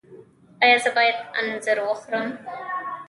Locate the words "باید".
0.95-1.17